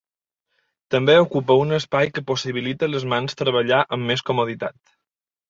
[0.95, 4.97] També ocupa un espai que possibilita les mans treballar amb més comoditat.